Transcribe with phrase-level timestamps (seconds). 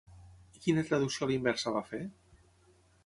[0.59, 2.03] I quina traducció a la inversa va fer?